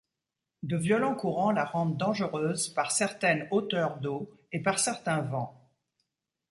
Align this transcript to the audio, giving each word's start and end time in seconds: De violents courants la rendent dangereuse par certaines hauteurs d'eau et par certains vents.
De 0.63 0.77
violents 0.77 1.13
courants 1.13 1.51
la 1.51 1.63
rendent 1.63 1.95
dangereuse 1.95 2.69
par 2.69 2.89
certaines 2.91 3.47
hauteurs 3.51 3.97
d'eau 3.99 4.31
et 4.51 4.59
par 4.59 4.79
certains 4.79 5.21
vents. 5.21 5.69